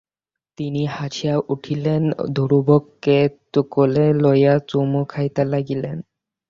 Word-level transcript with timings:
তিনি 0.57 0.81
হাসিয়া 0.87 1.35
উঠিলেন, 1.49 2.03
ধ্রুবকে 2.35 3.19
কোলে 3.71 4.07
লইয়া 4.23 4.55
চুমো 4.69 5.01
খাইতে 5.05 5.43
লাগিলেন। 5.45 5.97